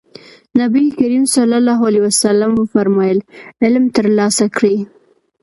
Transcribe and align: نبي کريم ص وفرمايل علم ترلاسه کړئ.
نبي 0.59 0.85
کريم 0.99 1.23
ص 1.33 1.35
وفرمايل 2.61 3.19
علم 3.63 3.83
ترلاسه 3.95 4.45
کړئ. 4.55 4.77